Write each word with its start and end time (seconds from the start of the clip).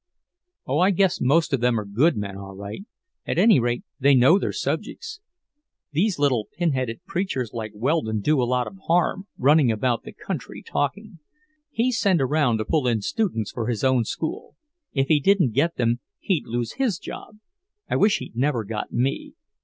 "Oh, 0.65 0.79
I 0.79 0.89
guess 0.89 1.21
most 1.21 1.53
of 1.53 1.59
them 1.61 1.79
are 1.79 1.85
good 1.85 2.17
men, 2.17 2.35
all 2.35 2.55
right; 2.55 2.85
at 3.27 3.37
any 3.37 3.59
rate 3.59 3.83
they 3.99 4.15
know 4.15 4.39
their 4.39 4.51
subjects. 4.51 5.19
These 5.91 6.17
little 6.17 6.47
pin 6.57 6.71
headed 6.71 7.05
preachers 7.05 7.51
like 7.53 7.73
Weldon 7.75 8.19
do 8.19 8.41
a 8.41 8.45
lot 8.49 8.65
of 8.65 8.79
harm, 8.87 9.27
running 9.37 9.71
about 9.71 10.01
the 10.01 10.11
country 10.11 10.63
talking. 10.63 11.19
He's 11.69 11.99
sent 11.99 12.19
around 12.19 12.57
to 12.57 12.65
pull 12.65 12.87
in 12.87 13.01
students 13.03 13.51
for 13.51 13.67
his 13.67 13.83
own 13.83 14.03
school. 14.03 14.55
If 14.91 15.07
he 15.07 15.19
didn't 15.19 15.51
get 15.53 15.75
them 15.75 15.99
he'd 16.17 16.47
lose 16.47 16.77
his 16.79 16.97
job. 16.97 17.37
I 17.87 17.95
wish 17.95 18.17
he'd 18.17 18.35
never 18.35 18.63
got 18.63 18.91
me. 18.91 19.35